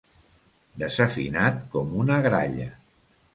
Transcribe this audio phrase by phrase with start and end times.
[0.83, 2.67] Desafinat com una gralla.